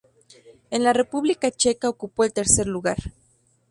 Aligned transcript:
En 0.71 0.81
la 0.83 0.93
República 0.93 1.51
Checa 1.51 1.87
ocupó 1.87 2.23
el 2.23 2.33
tercer 2.33 2.65
lugar. 2.65 2.97